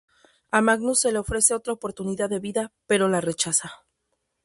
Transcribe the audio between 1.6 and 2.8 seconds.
oportunidad de vida,